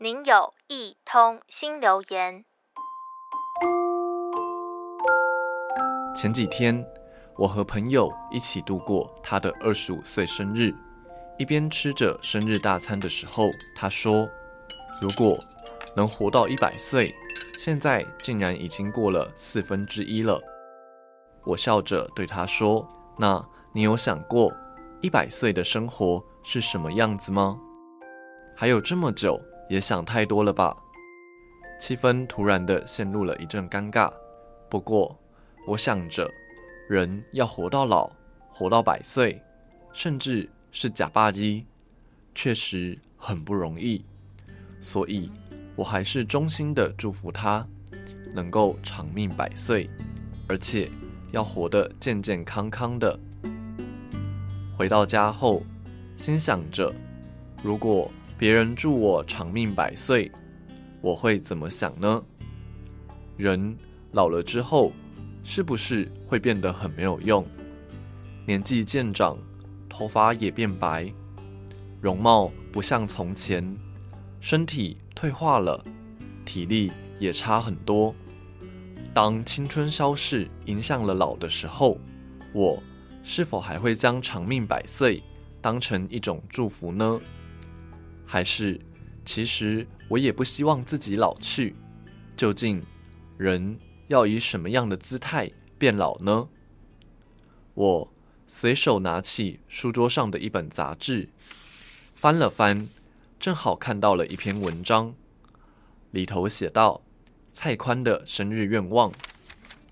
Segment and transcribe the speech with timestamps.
[0.00, 2.44] 您有一通新留言。
[6.14, 6.86] 前几天，
[7.36, 10.72] 我和朋友一起度过他的二十五岁生日。
[11.36, 14.28] 一边吃着生日大餐的时候，他说
[15.02, 15.36] ：“如果
[15.96, 17.12] 能活到一百岁，
[17.58, 20.40] 现在竟然已经过了四分之一了。”
[21.44, 24.52] 我笑着对他说：“那你有想过
[25.02, 27.58] 一百岁的生活是什么样子吗？
[28.54, 30.76] 还有这么久，也想太多了吧？”
[31.80, 34.12] 气氛突然的陷入了一阵尴尬。
[34.68, 35.16] 不过，
[35.66, 36.30] 我想着，
[36.88, 38.10] 人要活到老，
[38.52, 39.40] 活到百岁，
[39.92, 41.66] 甚至是假霸基，
[42.34, 44.04] 确实很不容易。
[44.80, 45.30] 所以，
[45.76, 47.64] 我还是衷心的祝福他，
[48.34, 49.88] 能够长命百岁，
[50.48, 50.90] 而且
[51.30, 53.18] 要活得健健康康的。
[54.76, 55.62] 回到家后，
[56.16, 56.92] 心想着，
[57.62, 60.30] 如果别人祝我长命百岁，
[61.00, 62.22] 我会怎么想呢？
[63.36, 63.76] 人
[64.12, 64.92] 老了之后，
[65.42, 67.44] 是不是会变得很没有用？
[68.46, 69.36] 年纪渐长，
[69.88, 71.12] 头发也变白，
[72.00, 73.76] 容貌不像从前，
[74.38, 75.84] 身体退化了，
[76.44, 78.14] 体力也差很多。
[79.12, 81.98] 当青春消逝，迎向了老的时候，
[82.54, 82.80] 我
[83.24, 85.20] 是否还会将长命百岁
[85.60, 87.20] 当成一种祝福呢？
[88.30, 88.78] 还是，
[89.24, 91.74] 其实我也不希望自己老去？
[92.36, 92.82] 究竟，
[93.38, 96.48] 人要以什么样的姿态变老呢？
[97.72, 98.12] 我
[98.46, 101.30] 随手拿起书桌上的一本杂志，
[102.14, 102.86] 翻了翻，
[103.40, 105.14] 正好看到了一篇文章，
[106.10, 107.00] 里头写道：
[107.54, 109.10] 蔡宽的生日愿望。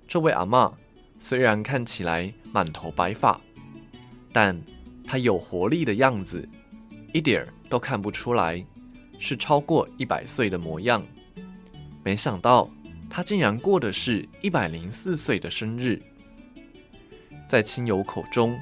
[0.07, 0.75] 这位阿嬷
[1.19, 3.41] 虽然看起来满头白发，
[4.31, 4.63] 但
[5.05, 6.47] 她有活力的样子，
[7.17, 8.63] 一点儿都看不出来
[9.19, 11.03] 是超过一百岁的模样。
[12.05, 12.71] 没想到。
[13.09, 16.03] 他竟然过的是一百零四岁的生日。
[17.49, 18.59] 在亲友口中，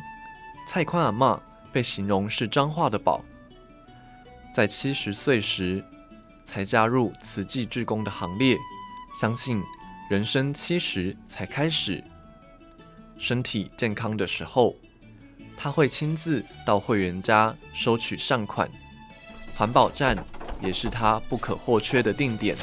[0.69, 1.41] 蔡宽阿嬷
[1.73, 3.25] 被形容是彰化的宝。
[4.55, 5.83] 在七十岁时
[6.45, 8.57] 才加入慈济志工的行列，
[9.19, 9.63] 相信
[10.11, 12.05] 人生七十才开始。
[13.19, 14.77] 身体健康的时候，
[15.57, 18.71] 他会亲自到会员家收取善款。
[19.55, 20.17] 环保站
[20.61, 22.57] 也是他不可或缺的定点。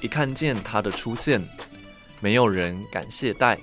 [0.00, 1.42] 一看见他的出现，
[2.20, 3.58] 没有人敢懈怠。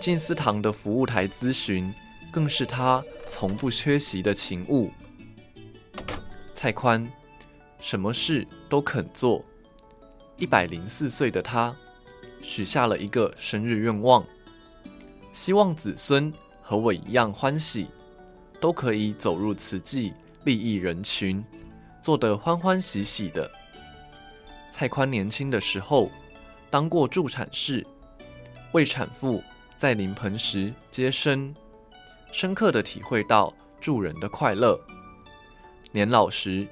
[0.00, 1.92] 静思堂的服务台咨询，
[2.30, 4.92] 更是他从不缺席的勤务。
[6.54, 7.10] 蔡宽，
[7.80, 9.44] 什么事都肯做。
[10.36, 11.74] 一百零四岁的他，
[12.42, 14.24] 许下了一个生日愿望，
[15.32, 16.32] 希望子孙
[16.66, 17.88] 和我一样欢喜，
[18.58, 20.14] 都可以走入慈济，
[20.44, 21.44] 利益人群，
[22.00, 23.48] 做得欢欢喜喜的。
[24.72, 26.10] 蔡宽年轻的时候
[26.70, 27.86] 当过助产士，
[28.72, 29.42] 为产妇
[29.76, 31.54] 在临盆时接生，
[32.32, 34.80] 深刻的体会到助人的快乐。
[35.92, 36.66] 年老时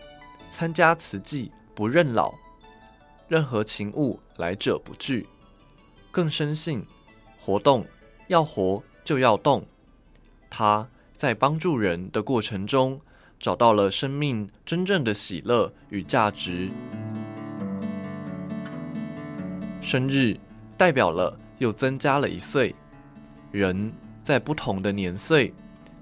[0.51, 2.33] 参加慈济不认老，
[3.29, 5.29] 任何勤务来者不拒，
[6.11, 6.83] 更深信
[7.39, 7.87] 活动
[8.29, 9.63] 要活就要动。
[10.55, 10.87] 他
[11.17, 13.01] 在帮助人的过程中
[13.41, 16.71] 找到了生命真正的喜乐与价值。
[19.81, 20.37] 生日
[20.77, 22.75] 代表了又增加了一岁，
[23.51, 23.91] 人
[24.23, 25.55] 在不同的年岁，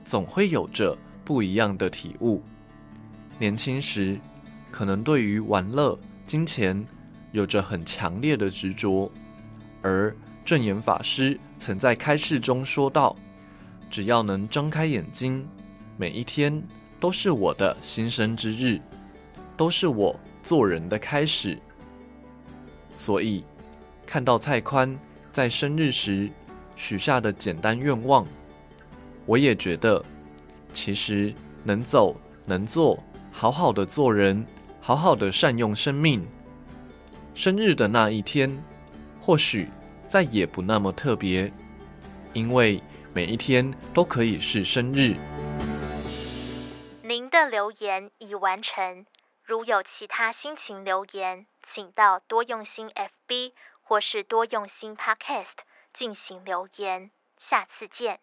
[0.03, 2.43] 总会有着不一样的体悟。
[3.39, 4.19] 年轻时，
[4.73, 5.97] 可能对于玩乐、
[6.27, 6.85] 金钱
[7.31, 9.11] 有着很强烈的执着，
[9.81, 13.17] 而证严法师曾在开示中说道
[13.91, 15.47] ：“只要能张开眼睛，
[15.99, 16.63] 每一天
[16.99, 18.81] 都是我的新生之日，
[19.57, 21.59] 都是我做人的开始。”
[22.95, 23.45] 所以。
[24.07, 24.99] 看到蔡宽
[25.33, 26.29] 在生日时
[26.75, 28.27] 许下的简单愿望，
[29.25, 30.05] 我也觉得，
[30.75, 33.01] 其实能走能做，
[33.31, 34.45] 好好的做人，
[34.81, 36.27] 好好的善用生命。
[37.37, 38.51] 生日的那一天，
[39.21, 39.69] 或许
[40.09, 41.53] 再也不那么特别，
[42.33, 42.83] 因为
[43.15, 45.15] 每一天都可以是生日。
[47.03, 49.05] 您的留言已完成，
[49.43, 53.53] 如有其他心情留言，请到多用心 FB。
[53.83, 58.21] 或是多用心 Podcast 进行留言，下次见。